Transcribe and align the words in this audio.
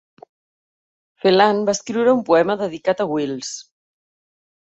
Phelan 1.25 1.61
va 1.69 1.75
escriure 1.79 2.15
un 2.15 2.23
poema 2.31 2.57
dedicat 2.63 3.05
a 3.05 3.09
Wills. 3.13 3.53